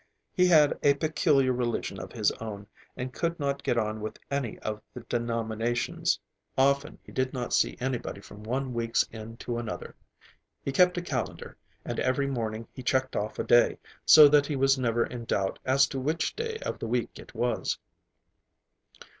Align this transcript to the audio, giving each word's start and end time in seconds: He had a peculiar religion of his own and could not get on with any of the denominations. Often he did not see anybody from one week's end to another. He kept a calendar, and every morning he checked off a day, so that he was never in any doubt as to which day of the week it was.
He 0.33 0.47
had 0.47 0.79
a 0.81 0.95
peculiar 0.95 1.53
religion 1.53 1.99
of 1.99 2.11
his 2.11 2.31
own 2.41 2.65
and 2.97 3.13
could 3.13 3.39
not 3.39 3.61
get 3.61 3.77
on 3.77 4.01
with 4.01 4.17
any 4.31 4.57
of 4.61 4.81
the 4.95 5.01
denominations. 5.01 6.19
Often 6.57 6.97
he 7.03 7.11
did 7.11 7.33
not 7.33 7.53
see 7.53 7.77
anybody 7.79 8.19
from 8.19 8.41
one 8.41 8.73
week's 8.73 9.05
end 9.13 9.39
to 9.41 9.59
another. 9.59 9.95
He 10.65 10.71
kept 10.71 10.97
a 10.97 11.03
calendar, 11.03 11.55
and 11.85 11.99
every 11.99 12.25
morning 12.25 12.67
he 12.73 12.81
checked 12.81 13.15
off 13.15 13.37
a 13.37 13.43
day, 13.43 13.77
so 14.03 14.27
that 14.27 14.47
he 14.47 14.55
was 14.55 14.75
never 14.75 15.05
in 15.05 15.11
any 15.11 15.25
doubt 15.27 15.59
as 15.65 15.85
to 15.89 15.99
which 15.99 16.35
day 16.35 16.57
of 16.65 16.79
the 16.79 16.87
week 16.87 17.19
it 17.19 17.35
was. 17.35 17.77